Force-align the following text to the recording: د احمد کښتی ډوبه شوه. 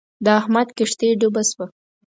د 0.25 0.27
احمد 0.41 0.67
کښتی 0.77 1.09
ډوبه 1.19 1.41
شوه. 1.49 1.65